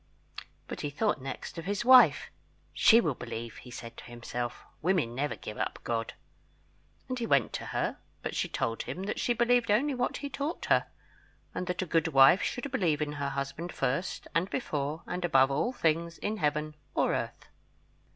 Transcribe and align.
But 0.67 0.81
he 0.81 0.89
thought 0.89 1.21
next 1.21 1.59
of 1.59 1.65
his 1.65 1.85
wife. 1.85 2.31
"She 2.73 2.99
will 2.99 3.13
believe," 3.13 3.57
he 3.57 3.69
said 3.69 3.95
to 3.97 4.03
himself; 4.05 4.65
"women 4.81 5.13
never 5.13 5.35
give 5.35 5.59
up 5.59 5.77
God." 5.83 6.15
And 7.07 7.19
he 7.19 7.27
went 7.27 7.53
to 7.53 7.67
her; 7.67 7.97
but 8.23 8.35
she 8.35 8.49
told 8.49 8.81
him 8.81 9.03
that 9.03 9.19
she 9.19 9.33
believed 9.33 9.69
only 9.69 9.93
what 9.93 10.17
he 10.17 10.27
taught 10.31 10.65
her, 10.69 10.87
and 11.53 11.67
that 11.67 11.83
a 11.83 11.85
good 11.85 12.07
wife 12.07 12.41
should 12.41 12.71
believe 12.71 12.99
in 12.99 13.11
her 13.11 13.29
husband 13.29 13.71
first 13.71 14.27
and 14.33 14.49
before 14.49 15.03
and 15.05 15.23
above 15.23 15.51
all 15.51 15.71
things 15.71 16.17
in 16.17 16.37
Heaven 16.37 16.73
or 16.95 17.13
earth. 17.13 17.49